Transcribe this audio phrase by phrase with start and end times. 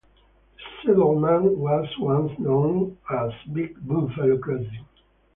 [0.83, 4.87] The settlement was once known as "Big Buffalo Crossing".